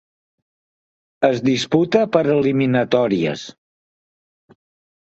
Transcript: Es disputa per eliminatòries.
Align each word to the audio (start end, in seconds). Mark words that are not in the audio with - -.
Es 1.29 1.43
disputa 1.49 2.03
per 2.17 2.25
eliminatòries. 2.39 3.47